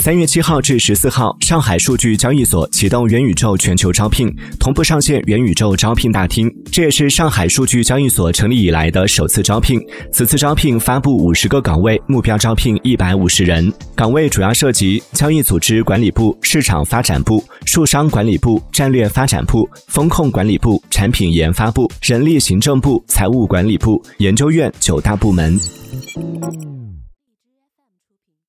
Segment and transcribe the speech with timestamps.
[0.00, 6.50] 三月七号至十四号，上海数据交易所启动元宇宙全球招聘，同步上线元宇宙招聘大厅。
[6.72, 9.78] 这也是上海数据交易所成立以来的首次招聘。
[10.10, 13.70] 此次招聘发布五十个岗位，目标招聘一百五十人。
[13.94, 25.60] 岗位主要涉及交易组织管理部、市场发展部、数商管理部、战略发展部、风控管理部、产品研发部、人力行政部、财务管理部、研究院九大部门。